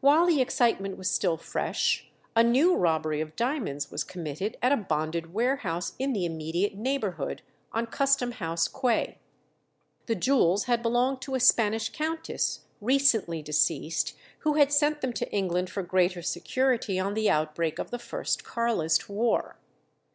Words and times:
While 0.00 0.24
the 0.24 0.40
excitement 0.40 0.96
was 0.96 1.10
still 1.10 1.36
fresh, 1.36 2.08
a 2.34 2.42
new 2.42 2.74
robbery 2.74 3.20
of 3.20 3.36
diamonds 3.36 3.90
was 3.90 4.02
committed 4.02 4.56
at 4.62 4.72
a 4.72 4.78
bonded 4.78 5.34
warehouse 5.34 5.92
in 5.98 6.14
the 6.14 6.24
immediate 6.24 6.74
neighbourhood, 6.74 7.42
on 7.70 7.84
Custom 7.88 8.32
House 8.32 8.66
Quay. 8.66 9.18
The 10.06 10.14
jewels 10.14 10.64
had 10.64 10.82
belonged 10.82 11.20
to 11.20 11.34
a 11.34 11.38
Spanish 11.40 11.90
countess 11.90 12.60
recently 12.80 13.42
deceased, 13.42 14.16
who 14.38 14.54
had 14.54 14.72
sent 14.72 15.02
them 15.02 15.12
to 15.12 15.30
England 15.30 15.68
for 15.68 15.82
greater 15.82 16.22
security 16.22 16.98
on 16.98 17.12
the 17.12 17.28
outbreak 17.28 17.78
of 17.78 17.90
the 17.90 17.98
first 17.98 18.44
Carlist 18.44 19.10
war. 19.10 19.58